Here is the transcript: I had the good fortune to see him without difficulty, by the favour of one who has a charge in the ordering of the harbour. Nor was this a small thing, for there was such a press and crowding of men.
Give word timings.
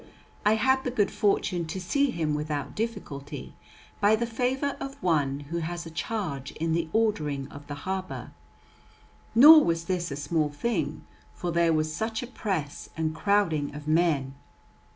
I 0.43 0.55
had 0.55 0.83
the 0.83 0.89
good 0.89 1.11
fortune 1.11 1.67
to 1.67 1.79
see 1.79 2.09
him 2.09 2.33
without 2.33 2.73
difficulty, 2.73 3.53
by 3.99 4.15
the 4.15 4.25
favour 4.25 4.75
of 4.79 4.95
one 5.03 5.41
who 5.51 5.57
has 5.57 5.85
a 5.85 5.91
charge 5.91 6.49
in 6.53 6.73
the 6.73 6.89
ordering 6.91 7.47
of 7.49 7.67
the 7.67 7.75
harbour. 7.85 8.31
Nor 9.35 9.63
was 9.63 9.85
this 9.85 10.09
a 10.09 10.15
small 10.15 10.49
thing, 10.49 11.05
for 11.35 11.51
there 11.51 11.71
was 11.71 11.93
such 11.93 12.23
a 12.23 12.27
press 12.27 12.89
and 12.97 13.13
crowding 13.13 13.75
of 13.75 13.87
men. 13.87 14.33